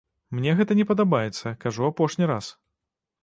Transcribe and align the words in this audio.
Мне 0.37 0.53
гэта 0.59 0.77
не 0.79 0.85
падабаецца, 0.91 1.53
кажу 1.65 1.81
апошні 1.91 2.31
раз. 2.35 2.45